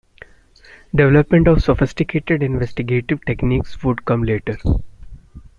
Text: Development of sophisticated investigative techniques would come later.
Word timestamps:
Development 0.95 1.47
of 1.47 1.61
sophisticated 1.61 2.41
investigative 2.41 3.23
techniques 3.23 3.83
would 3.83 4.03
come 4.03 4.23
later. 4.23 4.57